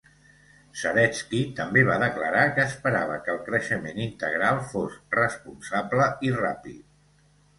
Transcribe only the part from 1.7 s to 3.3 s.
va declarar que esperava